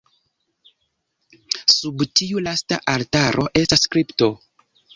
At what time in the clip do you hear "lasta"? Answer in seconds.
2.47-2.81